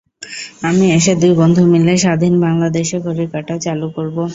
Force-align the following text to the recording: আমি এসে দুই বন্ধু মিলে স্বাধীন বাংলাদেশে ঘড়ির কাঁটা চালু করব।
আমি 0.63 0.85
এসে 0.97 1.13
দুই 1.21 1.33
বন্ধু 1.39 1.61
মিলে 1.73 1.93
স্বাধীন 2.03 2.33
বাংলাদেশে 2.45 2.97
ঘড়ির 3.05 3.29
কাঁটা 3.33 3.55
চালু 3.65 3.87
করব। 3.95 4.17